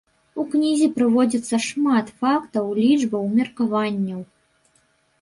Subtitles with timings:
[0.43, 4.29] У кнізе прыводзіцца шмат фактаў, лічбаў, меркаванняў.